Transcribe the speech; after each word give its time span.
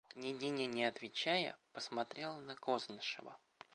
Княгиня, 0.07 0.65
не 0.65 0.83
отвечая, 0.85 1.55
посмотрела 1.73 2.39
на 2.39 2.55
Кознышева. 2.55 3.37